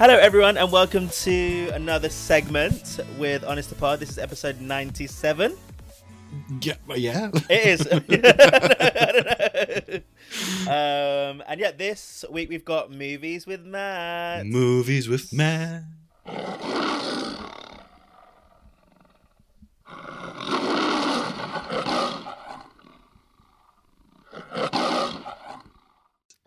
[0.00, 4.00] Hello, everyone, and welcome to another segment with Honest Pod.
[4.00, 5.54] This is episode 97.
[6.62, 7.30] Yeah, yeah.
[7.50, 7.86] It is.
[10.66, 14.46] um, and yeah, this week we've got movies with Matt.
[14.46, 15.82] Movies with Matt.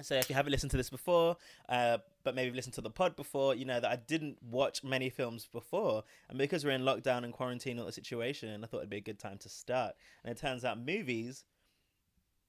[0.03, 1.37] So if you haven't listened to this before,
[1.69, 4.83] uh, but maybe you've listened to the pod before, you know that I didn't watch
[4.83, 8.77] many films before, and because we're in lockdown and quarantine, all the situation, I thought
[8.77, 9.95] it'd be a good time to start.
[10.23, 11.43] And it turns out movies,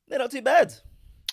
[0.09, 0.75] they're not too bad.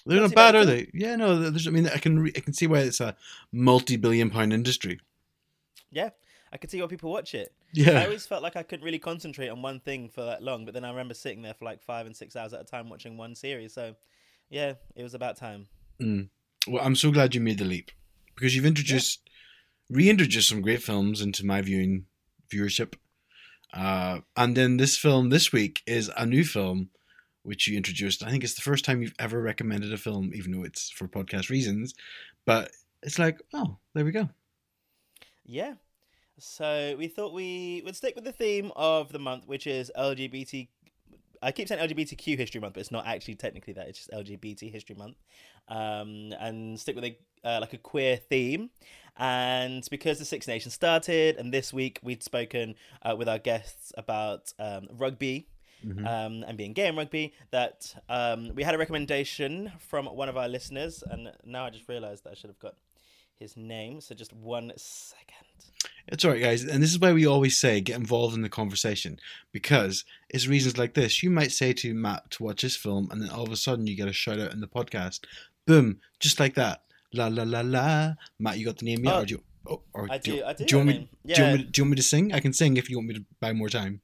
[0.05, 0.89] They're Not not bad, bad are they?
[0.93, 1.49] Yeah, no.
[1.49, 3.15] There's, I mean, I can re- I can see why it's a
[3.51, 4.99] multi-billion-pound industry.
[5.91, 6.09] Yeah,
[6.51, 7.53] I could see why people watch it.
[7.73, 7.99] Yeah.
[7.99, 10.73] I always felt like I couldn't really concentrate on one thing for that long, but
[10.73, 13.15] then I remember sitting there for like five and six hours at a time watching
[13.15, 13.73] one series.
[13.73, 13.95] So,
[14.49, 15.67] yeah, it was about time.
[16.01, 16.29] Mm.
[16.67, 17.91] Well, I'm so glad you made the leap
[18.35, 19.29] because you've introduced,
[19.89, 22.05] reintroduced some great films into my viewing
[22.51, 22.95] viewership.
[23.73, 26.89] Uh, and then this film this week is a new film
[27.43, 28.23] which you introduced.
[28.23, 31.07] I think it's the first time you've ever recommended a film, even though it's for
[31.07, 31.93] podcast reasons.
[32.45, 34.29] But it's like, oh, there we go.
[35.45, 35.75] Yeah.
[36.37, 40.67] So we thought we would stick with the theme of the month, which is LGBT.
[41.41, 43.87] I keep saying LGBTQ History Month, but it's not actually technically that.
[43.87, 45.17] It's just LGBT History Month,
[45.67, 48.69] um, and stick with a uh, like a queer theme.
[49.17, 53.91] And because the Six Nations started, and this week we'd spoken uh, with our guests
[53.97, 55.47] about um, rugby
[55.85, 56.05] Mhm.
[56.07, 60.37] um, and being gay in rugby, that um, we had a recommendation from one of
[60.37, 62.75] our listeners, and now I just realised that I should have got
[63.39, 63.99] his name.
[63.99, 65.47] So just one second.
[66.07, 66.63] It's all right, guys.
[66.63, 69.19] And this is why we always say get involved in the conversation
[69.51, 71.23] because it's reasons like this.
[71.23, 73.87] You might say to Matt to watch this film, and then all of a sudden
[73.87, 75.21] you get a shout out in the podcast.
[75.65, 76.83] Boom, just like that.
[77.13, 78.13] La la la la.
[78.39, 79.13] Matt, you got the name yet?
[79.13, 80.43] Oh, or do you, oh, or I do.
[80.43, 80.65] I do.
[80.65, 81.57] Do you, want me, mean, do, you want yeah.
[81.57, 82.33] me, do you want me to sing?
[82.33, 84.01] I can sing if you want me to buy more time.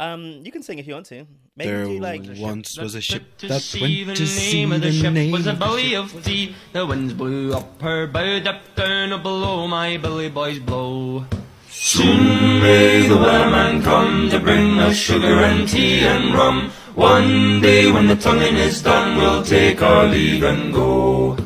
[0.00, 1.26] Um, you can sing if you want to.
[1.56, 4.80] Maybe there do like once was a ship that went the to sea name of
[4.80, 6.54] the ship was a the belly of tea.
[6.72, 11.26] The winds blew up her bow, dipped down below my billy boys blow.
[11.68, 16.70] Soon may the Wellerman come to bring us sugar and tea and rum.
[16.94, 21.36] One day when the tonguing is done, we'll take our leave and go.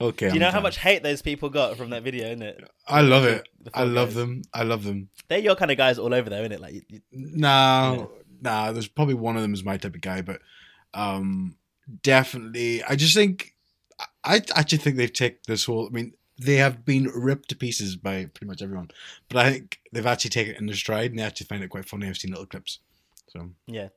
[0.00, 0.28] Okay.
[0.28, 0.64] Do you know I'm how done.
[0.64, 2.64] much hate those people got from that video, innit?
[2.86, 3.48] I love it.
[3.62, 4.14] The I love Guys.
[4.16, 4.42] them.
[4.52, 5.08] I love them.
[5.28, 6.60] They're your kind of guys all over there, innit?
[6.60, 8.10] Like, you, you, No,
[8.40, 10.40] nah, there's probably one of them is my type of guy, but
[10.94, 11.56] um,
[12.02, 13.54] definitely, I just think
[14.24, 15.86] I I actually think they've taken this whole.
[15.86, 18.90] I mean, they have been ripped to pieces by pretty much everyone,
[19.28, 21.70] but I think they've actually taken it in their stride and they actually find it
[21.70, 22.08] quite funny.
[22.08, 22.80] I've seen little clips,
[23.28, 23.88] so yeah,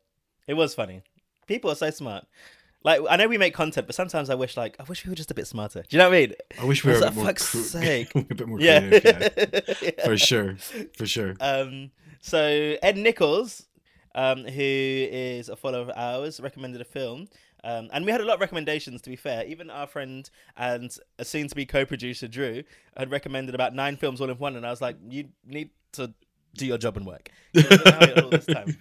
[0.48, 1.04] it was funny.
[1.48, 2.26] People are so smart.
[2.84, 5.16] Like, I know we make content, but sometimes I wish, like, I wish we were
[5.16, 5.82] just a bit smarter.
[5.82, 6.34] Do you know what I mean?
[6.62, 7.30] I wish we were a bit more,
[8.32, 8.80] a bit more Yeah.
[8.80, 9.92] creative, yeah, Yeah.
[10.06, 10.56] for sure,
[10.98, 11.36] for sure.
[11.42, 11.92] Um,
[12.22, 13.68] so Ed Nichols,
[14.16, 17.28] um, who is a follower of ours, recommended a film.
[17.66, 19.46] Um, and we had a lot of recommendations, to be fair.
[19.46, 22.64] Even our friend and a soon to be co producer, Drew,
[22.96, 24.56] had recommended about nine films all in one.
[24.56, 26.14] And I was like, you need to
[26.56, 27.30] do your job and work.
[27.54, 28.78] You know, I had all this time.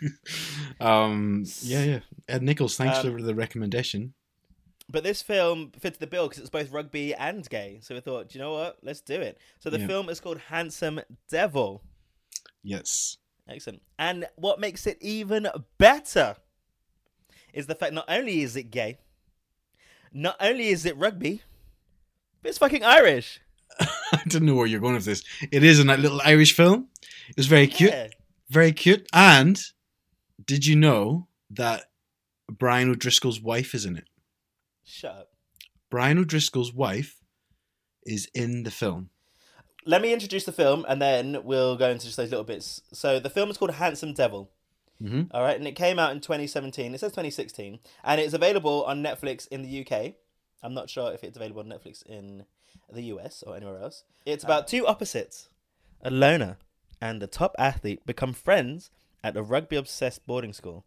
[0.81, 2.01] Um, yeah, yeah.
[2.29, 4.15] Ed Nichols, thanks Um, for the recommendation.
[4.91, 7.81] But this film fits the bill because it's both rugby and gay.
[7.83, 8.79] So we thought, do you know what?
[8.83, 9.39] Let's do it.
[9.59, 9.87] So the Yeah.
[9.87, 11.83] film is called Handsome Devil.
[12.63, 13.19] Yes.
[13.49, 13.83] Excellent.
[13.99, 15.49] And what makes it even
[15.79, 16.37] better
[17.53, 18.99] is the fact not only is it gay,
[20.13, 21.43] not only is it rugby,
[22.43, 23.41] but it's fucking Irish.
[24.13, 25.23] I didn't know where you're going with this.
[25.53, 26.89] It is a little Irish film.
[27.31, 28.09] It was very cute, Yeah.
[28.49, 29.07] very cute.
[29.13, 29.61] And
[30.45, 31.85] did you know that
[32.51, 34.05] Brian O'Driscoll's wife is in it?
[34.85, 35.29] Shut up.
[35.91, 37.21] Brian O'Driscoll's wife
[38.07, 39.11] is in the film.
[39.87, 42.83] Let me introduce the film and then we'll go into just those little bits.
[42.93, 44.51] So the film is called Handsome Devil.
[45.01, 46.95] hmm All right, and it came out in 2017.
[46.95, 50.15] It says 2016, and it's available on Netflix in the UK.
[50.63, 52.45] I'm not sure if it's available on Netflix in
[52.93, 54.05] the US or anywhere else.
[54.25, 55.49] It's about two opposites,
[56.03, 56.59] a loner
[57.01, 58.91] and a top athlete, become friends
[59.23, 60.85] at a rugby obsessed boarding school,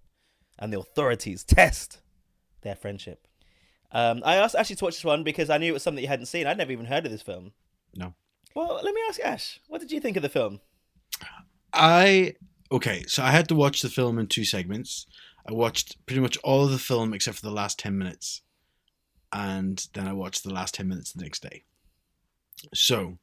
[0.60, 2.02] and the authorities test
[2.62, 3.28] their friendship.
[3.92, 6.08] Um, I asked Ashley to watch this one because I knew it was something you
[6.08, 6.48] hadn't seen.
[6.48, 7.52] I'd never even heard of this film.
[7.96, 8.14] No.
[8.56, 10.60] Well, let me ask Ash, what did you think of the film?
[11.74, 12.36] I
[12.72, 15.06] okay, so I had to watch the film in two segments.
[15.48, 18.42] I watched pretty much all of the film except for the last ten minutes,
[19.32, 21.64] and then I watched the last ten minutes the next day.
[22.74, 23.18] So,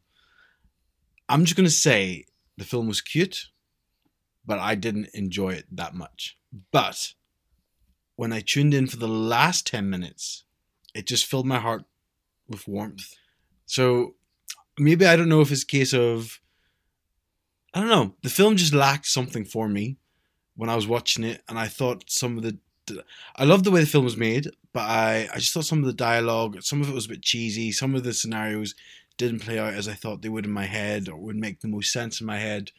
[1.29, 2.27] I'm just gonna say
[2.57, 3.49] the film was cute,
[4.45, 6.39] but I didn't enjoy it that much.
[6.73, 7.15] But
[8.17, 10.45] when I tuned in for the last ten minutes,
[10.95, 11.85] it just filled my heart
[12.49, 13.15] with warmth.
[13.67, 14.15] So
[14.79, 16.41] maybe I don't know if it's a case of
[17.75, 18.15] I don't know.
[18.23, 19.99] The film just lacked something for me
[20.57, 22.59] when I was watching it, and I thought some of the
[23.37, 25.85] I love the way the film was made, but I I just thought some of
[25.85, 27.71] the dialogue, some of it was a bit cheesy.
[27.71, 28.75] Some of the scenarios
[29.19, 31.69] didn't play out as I thought they would in my head, or would make the
[31.69, 32.71] most sense in my head.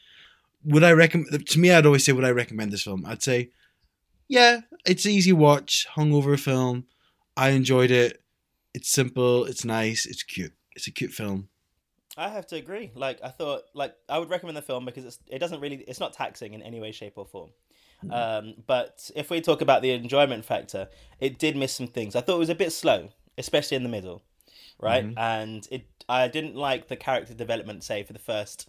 [0.65, 1.47] Would I recommend?
[1.47, 3.05] To me, I'd always say, would I recommend this film?
[3.05, 3.51] I'd say,
[4.27, 6.85] yeah, it's an easy watch, hungover film.
[7.37, 8.21] I enjoyed it.
[8.73, 9.45] It's simple.
[9.45, 10.05] It's nice.
[10.05, 10.53] It's cute.
[10.75, 11.49] It's a cute film.
[12.17, 12.91] I have to agree.
[12.95, 15.99] Like I thought, like I would recommend the film because it's it doesn't really it's
[15.99, 17.51] not taxing in any way, shape, or form.
[18.11, 20.87] Um, but if we talk about the enjoyment factor,
[21.19, 22.15] it did miss some things.
[22.15, 24.23] I thought it was a bit slow, especially in the middle,
[24.79, 25.13] right?
[25.17, 28.67] And it I didn't like the character development, say for the first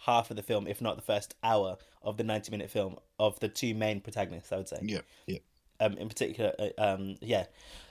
[0.00, 3.38] half of the film, if not the first hour of the ninety minute film of
[3.40, 4.52] the two main protagonists.
[4.52, 5.38] I would say Yeah, yeah.
[5.80, 6.52] um, in particular.
[6.58, 7.46] uh, Um, yeah,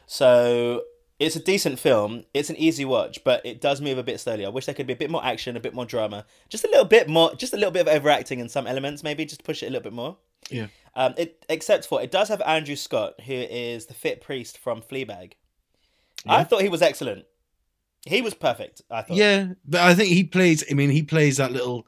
[0.05, 0.83] so
[1.19, 2.25] it's a decent film.
[2.33, 4.45] It's an easy watch, but it does move a bit slowly.
[4.45, 6.67] I wish there could be a bit more action, a bit more drama, just a
[6.67, 9.63] little bit more, just a little bit of overacting in some elements, maybe just push
[9.63, 10.17] it a little bit more.
[10.49, 10.67] Yeah.
[10.95, 14.81] Um, it except for it does have Andrew Scott, who is the fit priest from
[14.81, 15.33] Fleabag.
[16.25, 17.25] I thought he was excellent.
[18.05, 18.81] He was perfect.
[18.91, 19.17] I thought.
[19.17, 20.63] Yeah, but I think he plays.
[20.69, 21.85] I mean, he plays that little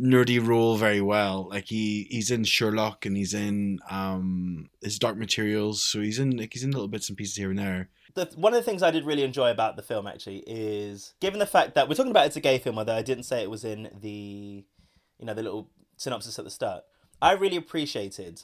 [0.00, 1.48] nerdy role very well.
[1.50, 5.82] Like he he's in Sherlock and he's in um his Dark Materials.
[5.82, 7.88] So he's in like he's in little bits and pieces here and there.
[8.14, 11.38] the, one of the things I did really enjoy about the film actually is given
[11.38, 13.50] the fact that we're talking about it's a gay film, although I didn't say it
[13.50, 14.64] was in the,
[15.18, 16.84] you know, the little synopsis at the start.
[17.20, 18.42] I really appreciated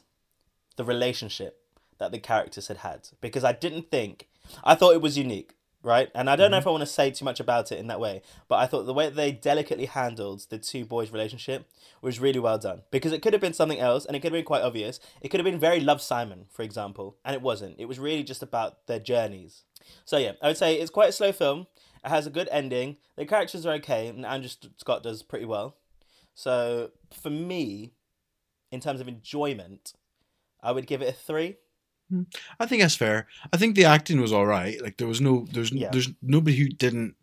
[0.76, 1.60] the relationship
[1.98, 4.28] that the characters had had because I didn't think
[4.62, 6.10] I thought it was unique, right?
[6.14, 6.62] And I don't know mm-hmm.
[6.62, 8.84] if I want to say too much about it in that way, but I thought
[8.84, 11.68] the way they delicately handled the two boys' relationship
[12.02, 14.38] was really well done because it could have been something else and it could have
[14.38, 15.00] been quite obvious.
[15.20, 17.76] It could have been very Love Simon, for example, and it wasn't.
[17.78, 19.64] It was really just about their journeys.
[20.04, 21.66] So yeah, I would say it's quite a slow film.
[22.04, 22.96] It has a good ending.
[23.16, 25.76] The characters are okay, and Andrew Scott does pretty well.
[26.34, 27.92] So for me,
[28.70, 29.94] in terms of enjoyment,
[30.62, 31.56] I would give it a three.
[32.58, 33.26] I think that's fair.
[33.52, 34.80] I think the acting was all right.
[34.82, 35.90] Like there was no there's Yeah.
[35.90, 37.16] there's nobody who didn't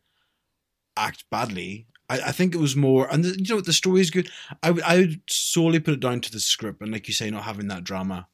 [0.97, 1.87] act badly.
[2.09, 4.29] I, I think it was more, and the, you know what, the story is good.
[4.61, 7.29] I would I would solely put it down to the script and, like you say,
[7.31, 8.27] not having that drama,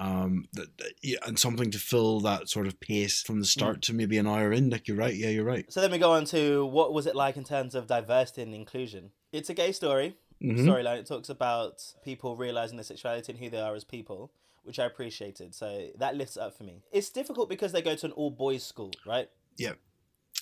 [0.00, 3.82] um, that, that- yeah, and something to fill that sort of pace from the start
[3.82, 4.68] to maybe an hour in.
[4.70, 5.72] Like you're right, yeah, you're right.
[5.72, 8.52] So then we go on to what was it like in terms of diversity and
[8.54, 9.10] inclusion.
[9.32, 10.58] It's a gay story Mhm.
[10.66, 10.98] storyline.
[10.98, 14.32] It talks about people realizing their sexuality and who they are as people,
[14.64, 15.54] which I appreciated.
[15.54, 16.82] So that lifts up for me.
[16.92, 19.28] It's difficult because they go to an all boys school, right?
[19.56, 19.72] Yeah.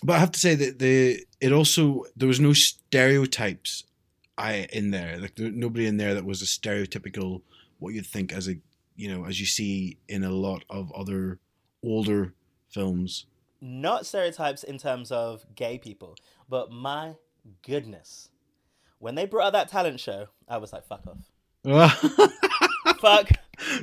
[0.03, 3.85] But I have to say that the it also there was no stereotypes
[4.39, 5.19] I in there.
[5.19, 7.43] Like there, nobody in there that was a stereotypical
[7.79, 8.57] what you'd think as a
[8.97, 11.39] you know as you see in a lot of other
[11.85, 12.35] older
[12.71, 13.27] films.
[13.61, 16.17] Not stereotypes in terms of gay people,
[16.49, 17.15] but my
[17.63, 18.29] goodness.
[18.99, 21.33] When they brought out that talent show, I was like, fuck off.
[23.01, 23.31] Fuck.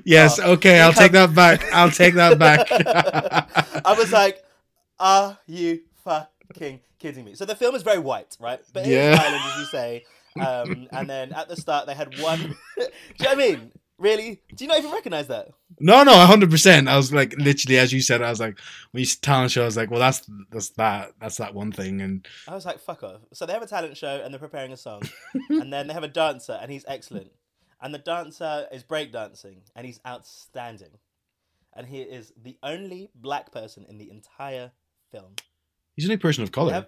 [0.04, 1.64] Yes, Oh, okay, I'll take that back.
[1.74, 2.68] I'll take that back.
[3.86, 4.44] I was like,
[5.00, 7.36] are you fucking kidding me?
[7.36, 8.60] So the film is very white, right?
[8.74, 9.18] But it's Yeah.
[9.20, 10.06] Ireland, as you say.
[10.40, 12.40] Um, and then at the start, they had one.
[12.40, 12.46] Do
[12.78, 13.72] you know what I mean?
[13.98, 14.42] Really?
[14.56, 15.50] Do you not even recognize that?
[15.82, 16.88] no, no, hundred percent.
[16.88, 18.22] I was like literally as you said.
[18.22, 18.58] I was like
[18.92, 19.64] when you said talent show.
[19.64, 20.22] I was like, well, that's
[20.52, 21.12] that's that.
[21.20, 22.00] That's that one thing.
[22.00, 23.20] And I was like, fuck off.
[23.34, 25.02] So they have a talent show and they're preparing a song.
[25.50, 27.30] and then they have a dancer and he's excellent.
[27.82, 31.00] And the dancer is breakdancing and he's outstanding.
[31.74, 34.72] And he is the only black person in the entire
[35.12, 35.36] film.
[35.96, 36.70] he's the only person of color.
[36.70, 36.88] They have,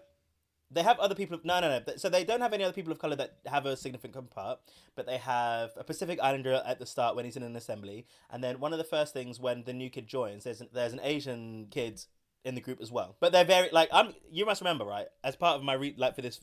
[0.72, 1.40] they have other people.
[1.44, 1.94] No, no, no.
[1.98, 4.60] So they don't have any other people of color that have a significant part,
[4.96, 8.44] but they have a Pacific Islander at the start when he's in an assembly, and
[8.44, 11.02] then one of the first things when the new kid joins, there's an, there's an
[11.04, 12.02] Asian kid
[12.44, 13.16] in the group as well.
[13.20, 14.14] But they're very like I'm.
[14.32, 15.08] You must remember, right?
[15.24, 16.40] As part of my re- like for this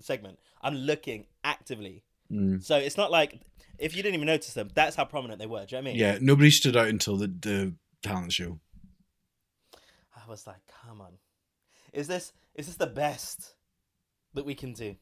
[0.00, 2.04] segment, I'm looking actively.
[2.32, 2.62] Mm.
[2.62, 3.40] So it's not like
[3.78, 5.64] if you didn't even notice them, that's how prominent they were.
[5.64, 6.00] Do you know what I mean?
[6.00, 8.60] Yeah, nobody stood out until the the talent show.
[10.16, 11.12] I was like, come on,
[11.92, 13.54] is this is this the best
[14.34, 14.96] that we can do?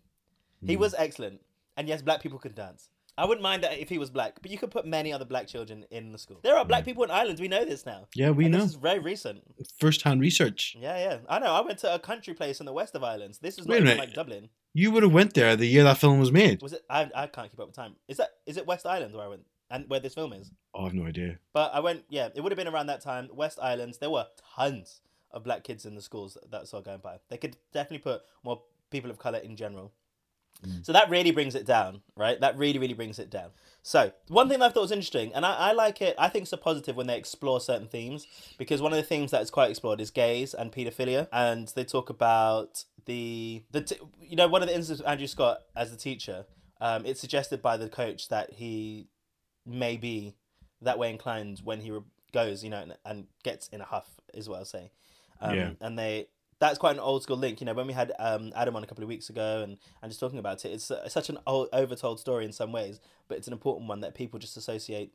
[0.64, 0.80] He Hmm.
[0.80, 1.40] was excellent,
[1.76, 2.88] and yes, black people can dance.
[3.18, 5.47] I wouldn't mind that if he was black, but you could put many other black
[5.47, 6.38] children in the school.
[6.42, 7.40] There are black people in Ireland.
[7.40, 8.09] We know this now.
[8.14, 8.37] Yeah, Hmm.
[8.37, 9.42] we And know This is very recent.
[9.78, 10.76] first hand research.
[10.78, 11.18] Yeah, yeah.
[11.28, 11.47] I know.
[11.52, 13.38] I went to a country place in the west of Ireland.
[13.40, 14.50] This was not even like Dublin.
[14.76, 16.61] You would have went there the year that film was made.
[16.61, 16.83] Was it?
[16.90, 17.97] I, I can't keep up with time.
[18.09, 20.50] Is that is it West Island where I went and where this film is?
[20.75, 21.38] Oh, I have no idea.
[21.54, 22.04] But I went.
[22.11, 23.30] Yeah, it would have been around that time.
[23.33, 23.97] West Islands.
[23.97, 27.21] There were tons of black kids in the schools that I saw going by.
[27.30, 29.95] They could definitely put more people of color in general.
[30.82, 32.40] So that really brings it down, right?
[32.40, 33.50] That really, really brings it down.
[33.82, 36.16] So one thing that I thought was interesting, and I, I like it.
[36.18, 38.26] I think it's a positive when they explore certain themes
[38.58, 41.84] because one of the themes that is quite explored is gays and paedophilia, and they
[41.84, 45.90] talk about the the t- you know one of the instances of Andrew Scott as
[45.92, 46.46] the teacher.
[46.80, 49.08] Um, it's suggested by the coach that he
[49.64, 50.34] may be
[50.82, 52.00] that way inclined when he re-
[52.32, 54.90] goes, you know, and, and gets in a huff, is what I'll say.
[55.40, 55.70] Um, Yeah.
[55.80, 56.26] And they
[56.58, 57.60] that's quite an old school link.
[57.60, 60.10] You know, when we had um, Adam on a couple of weeks ago and, and
[60.10, 63.36] just talking about it, it's, uh, such an old, overtold story in some ways, but
[63.38, 65.12] it's an important one that people just associate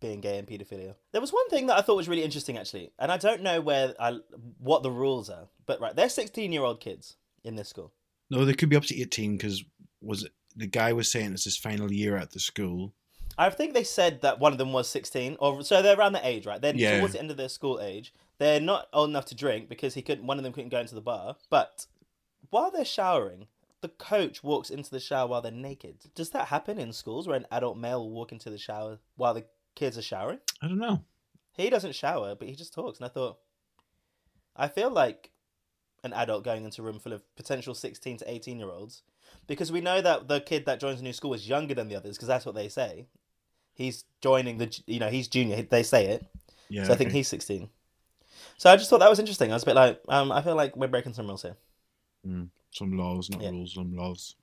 [0.00, 0.94] being gay and paedophilia.
[1.12, 3.60] There was one thing that I thought was really interesting actually, and I don't know
[3.60, 4.18] where I
[4.58, 7.92] what the rules are, but right, they're sixteen year old kids in this school.
[8.30, 9.62] No, they could be up to eighteen because
[10.00, 12.94] was it the guy was saying it's his final year at the school.
[13.38, 16.26] I think they said that one of them was 16, or so they're around the
[16.26, 16.60] age, right?
[16.60, 16.96] They're Yeah.
[16.98, 18.12] towards the end of their school age.
[18.40, 20.26] They're not old enough to drink because he couldn't.
[20.26, 21.36] One of them couldn't go into the bar.
[21.50, 21.84] But
[22.48, 23.48] while they're showering,
[23.82, 25.96] the coach walks into the shower while they're naked.
[26.14, 29.34] Does that happen in schools where an adult male will walk into the shower while
[29.34, 29.44] the
[29.74, 30.38] kids are showering?
[30.62, 31.04] I don't know.
[31.52, 32.98] He doesn't shower, but he just talks.
[32.98, 33.36] And I thought,
[34.56, 35.32] I feel like
[36.02, 39.02] an adult going into a room full of potential 16 to 18 year olds
[39.48, 41.96] because we know that the kid that joins a new school is younger than the
[41.96, 43.06] others because that's what they say.
[43.74, 45.60] He's joining the, you know, he's junior.
[45.60, 46.24] They say it.
[46.70, 47.18] Yeah, so I think okay.
[47.18, 47.68] he's 16.
[48.60, 49.50] So I just thought that was interesting.
[49.50, 51.56] I was a bit like, um, I feel like we're breaking some rules here.
[52.72, 53.52] some laws, not Yeah.
[53.52, 54.36] rules, some laws.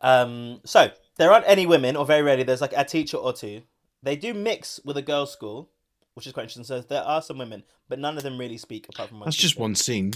[0.00, 3.62] Um, so there aren't any women, or very rarely there's like a teacher or two.
[4.04, 5.72] They do mix with a girls' school,
[6.14, 6.62] which is quite interesting.
[6.62, 9.26] So there are some women, but none of them really speak apart from one.
[9.26, 10.12] That's just one scene.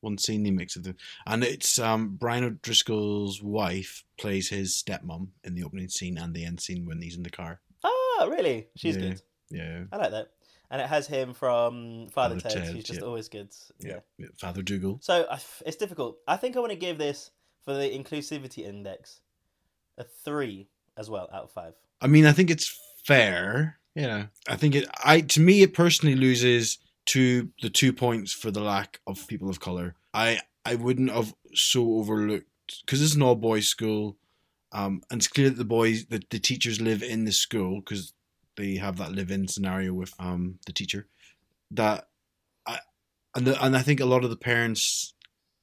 [0.00, 5.28] One scene they mix of them, and it's um Brian O'Driscoll's wife plays his stepmom
[5.44, 7.60] in the opening scene and the end scene when he's in the car.
[7.84, 8.66] Ah, really?
[8.76, 9.02] She's Yeah.
[9.02, 9.22] good.
[9.48, 10.32] Yeah, I like that.
[10.70, 13.06] And it has him from Father, Father Ted, Ted, who's just yeah.
[13.06, 13.48] always good.
[13.78, 14.26] yeah, yeah.
[14.36, 14.98] Father Dougal.
[15.00, 16.18] So I f- it's difficult.
[16.26, 17.30] I think I want to give this
[17.64, 19.20] for the inclusivity index
[19.98, 21.74] a three as well out of five.
[22.00, 23.78] I mean, I think it's fair.
[23.94, 24.88] Yeah, I think it.
[25.04, 29.48] I to me, it personally loses to the two points for the lack of people
[29.48, 29.94] of color.
[30.12, 32.46] I I wouldn't have so overlooked
[32.84, 34.16] because it's an all boys school,
[34.72, 38.12] um, and it's clear that the boys that the teachers live in the school because
[38.56, 41.06] they have that live in scenario with um the teacher.
[41.70, 42.08] That
[42.66, 42.78] I
[43.34, 45.14] and the, and I think a lot of the parents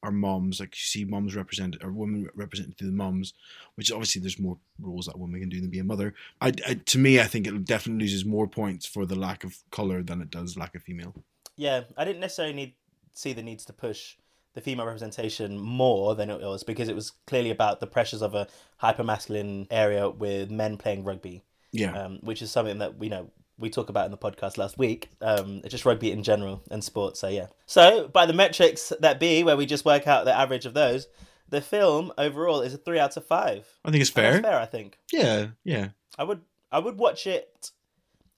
[0.03, 0.59] are moms.
[0.59, 3.33] Like you see, moms represented or women represented through the moms,
[3.75, 6.13] which obviously there's more roles that women can do than be a mother.
[6.41, 9.57] I, I to me, I think it definitely loses more points for the lack of
[9.71, 11.15] color than it does lack of female.
[11.55, 12.73] Yeah, I didn't necessarily need
[13.13, 14.17] see the needs to push
[14.53, 18.35] the female representation more than it was because it was clearly about the pressures of
[18.35, 18.47] a
[18.77, 21.43] hyper masculine area with men playing rugby,
[21.73, 24.77] Yeah, um, which is something that we know we talk about in the podcast last
[24.77, 25.09] week.
[25.21, 27.19] Um, it's just rugby in general and sports.
[27.19, 27.47] So yeah.
[27.65, 31.07] So by the metrics that be, where we just work out the average of those,
[31.49, 33.67] the film overall is a three out of five.
[33.85, 34.41] I think it's fair.
[34.41, 34.97] Fair, I think.
[35.11, 35.89] Yeah, yeah.
[36.17, 37.71] I would I would watch it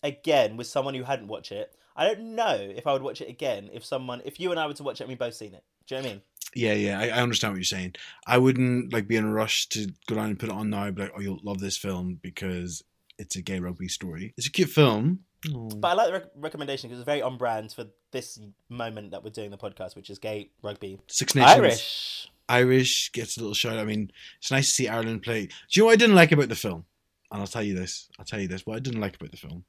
[0.03, 1.73] again with someone who hadn't watched it.
[1.95, 4.67] I don't know if I would watch it again if someone if you and I
[4.67, 5.63] were to watch it and we both seen it.
[5.87, 6.21] Do you know what I mean?
[6.55, 7.95] Yeah, yeah, I, I understand what you're saying.
[8.27, 10.85] I wouldn't like be in a rush to go down and put it on now.
[10.85, 12.81] but Be like, oh, you'll love this film because
[13.17, 14.33] it's a gay rugby story.
[14.37, 15.19] It's a cute film.
[15.53, 19.23] But I like the rec- recommendation because it's very on brand for this moment that
[19.23, 20.99] we're doing the podcast, which is gay rugby.
[21.07, 21.57] Six Nations.
[21.57, 22.27] Irish.
[22.49, 23.77] Irish gets a little shout.
[23.77, 25.45] I mean, it's nice to see Ireland play.
[25.45, 26.85] Do you know what I didn't like about the film?
[27.31, 28.09] And I'll tell you this.
[28.17, 28.65] I'll tell you this.
[28.65, 29.65] What I didn't like about the film.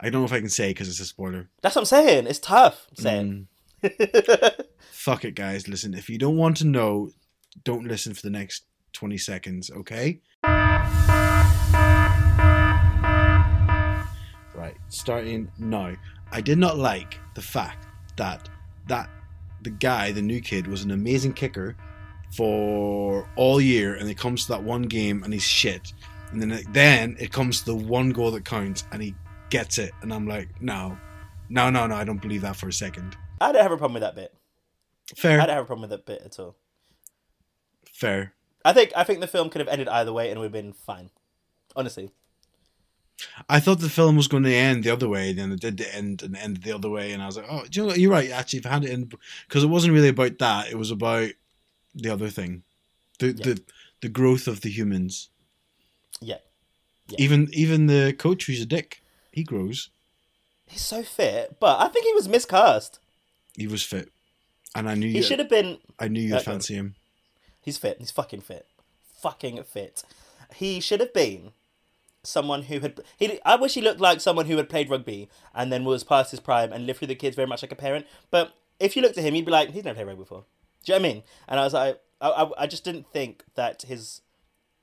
[0.00, 1.48] I don't know if I can say because it's a spoiler.
[1.62, 2.26] That's what I'm saying.
[2.26, 3.48] It's tough saying.
[3.82, 5.68] Mm, fuck it, guys.
[5.68, 7.10] Listen, if you don't want to know,
[7.64, 10.20] don't listen for the next 20 seconds, okay?
[14.92, 15.94] Starting now.
[16.30, 18.48] I did not like the fact that
[18.88, 19.08] that
[19.62, 21.76] the guy, the new kid, was an amazing kicker
[22.36, 25.92] for all year, and it comes to that one game and he's shit.
[26.30, 29.14] And then it, then it comes to the one goal that counts and he
[29.50, 30.98] gets it, and I'm like, no,
[31.48, 33.16] no, no, no, I don't believe that for a second.
[33.40, 34.34] I don't have a problem with that bit.
[35.16, 36.56] Fair, I don't have a problem with that bit at all.
[37.92, 38.34] fair.
[38.64, 40.72] I think I think the film could have ended either way and would have been
[40.72, 41.10] fine.
[41.74, 42.10] Honestly.
[43.48, 45.76] I thought the film was going to end the other way, and then it did
[45.78, 48.10] the end and end the other way, and I was like, oh, you know you're
[48.10, 48.30] right.
[48.30, 49.10] Actually, if I had it in,
[49.48, 50.70] because it wasn't really about that.
[50.70, 51.30] It was about
[51.94, 52.62] the other thing,
[53.18, 53.32] the Yeah.
[53.44, 53.62] the
[54.00, 55.28] the growth of the humans.
[56.20, 56.38] Yeah.
[57.08, 57.16] Yeah.
[57.20, 59.02] Even even the coach who's a dick,
[59.32, 59.90] he grows.
[60.66, 62.98] He's so fit, but I think he was miscast.
[63.56, 64.08] He was fit,
[64.74, 66.44] and I knew He should have been I knew you'd Okay.
[66.44, 66.94] fancy him.
[67.60, 67.98] He's fit.
[68.00, 68.66] He's fucking fit.
[69.20, 70.02] Fucking fit.
[70.54, 71.52] He should have been
[72.24, 73.00] someone who had.
[73.16, 73.40] He.
[73.44, 76.40] I wish he looked like someone who had played rugby and then was past his
[76.40, 78.06] prime and lived through the kids very much like a parent.
[78.30, 80.44] But if you looked at him, you'd be like, he's never played rugby before.
[80.84, 81.22] Do you know what I mean?
[81.48, 84.20] And I was like, I, I I just didn't think that his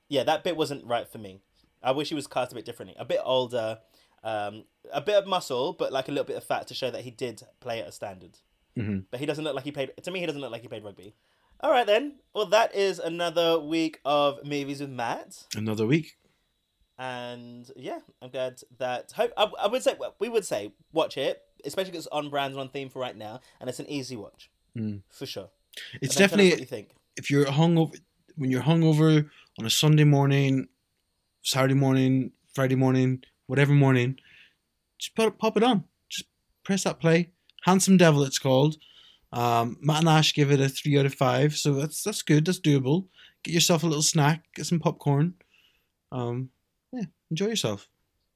[0.08, 1.40] yeah that bit wasn't right for me.
[1.82, 3.78] I wish he was cast a bit differently, a bit older,
[4.22, 7.02] um, a bit of muscle, but like a little bit of fat to show that
[7.02, 8.38] he did play at a standard.
[8.76, 9.04] Mhm.
[9.10, 9.92] But he doesn't look like he played.
[10.02, 11.14] To me, he doesn't look like he played rugby.
[11.62, 12.14] All right then.
[12.34, 15.44] Well, that is another week of movies with Matt.
[15.54, 16.16] Another week.
[17.00, 19.10] And yeah, I'm glad that.
[19.12, 22.52] Hope I, I would say we would say watch it, especially because it's on brand
[22.52, 25.00] and on theme for right now, and it's an easy watch Mm.
[25.10, 25.48] for sure.
[25.74, 26.90] It's And then tell us definitely what you think.
[27.16, 27.98] if you're hungover
[28.36, 29.28] when you're hungover
[29.58, 30.68] on a Sunday morning,
[31.42, 34.18] Saturday morning, Friday morning, whatever morning,
[34.98, 35.84] just put pop it on.
[36.08, 36.26] Just
[36.64, 37.30] press that play.
[37.64, 38.76] Handsome Devil, it's called.
[39.32, 42.44] Um, Matt and Ash give it a three out of five, so that's that's good.
[42.46, 43.06] That's doable.
[43.42, 44.44] Get yourself a little snack.
[44.54, 45.34] Get some popcorn.
[46.12, 46.50] Um,
[46.92, 47.88] yeah, enjoy yourself.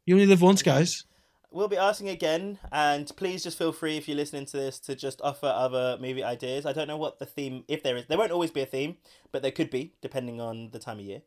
[0.07, 1.05] You only live once, guys.
[1.51, 4.97] We'll be asking again, and please just feel free if you're listening to this to
[4.97, 6.67] just offer other movie ideas.
[6.67, 8.97] I don't know what the theme, if there is, there won't always be a theme,
[9.31, 11.23] but there could be depending on the time of year.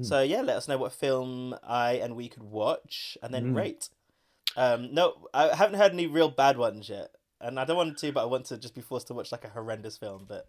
[0.00, 3.54] So yeah, let us know what film I and we could watch and then Mm.
[3.56, 3.88] rate.
[4.56, 8.10] Um, no, I haven't heard any real bad ones yet, and I don't want to,
[8.12, 10.24] but I want to just be forced to watch like a horrendous film.
[10.26, 10.48] But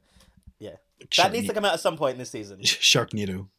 [0.58, 0.78] yeah,
[1.18, 2.60] that needs to come out at some point this season.
[2.64, 3.50] Sharknado.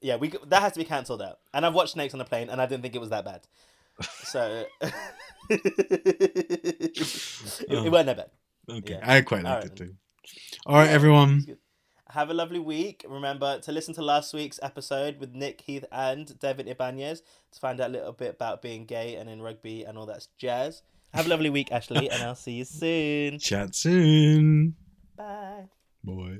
[0.00, 1.38] Yeah, we that has to be cancelled out.
[1.52, 3.46] And I've watched Snakes on a Plane, and I didn't think it was that bad.
[4.24, 4.64] So
[5.50, 5.60] it,
[6.90, 7.90] it oh.
[7.90, 8.30] wasn't that bad.
[8.70, 9.00] Okay, Yeah.
[9.02, 9.94] I quite liked right it too.
[10.66, 11.58] All right, everyone.
[12.10, 13.04] Have a lovely week.
[13.08, 17.80] Remember to listen to last week's episode with Nick Heath and David Ibanez to find
[17.80, 20.82] out a little bit about being gay and in rugby and all that jazz.
[21.14, 23.38] Have a lovely week, Ashley, and I'll see you soon.
[23.40, 24.74] Chat soon.
[25.16, 25.68] Bye.
[26.04, 26.38] Boy.